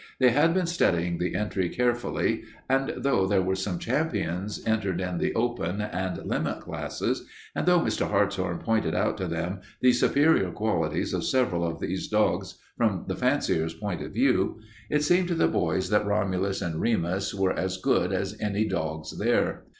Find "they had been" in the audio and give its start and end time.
0.17-0.65